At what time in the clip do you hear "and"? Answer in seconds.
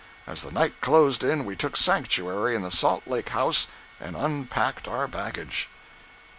3.99-4.15